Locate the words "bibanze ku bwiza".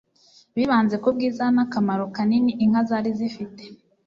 0.55-1.43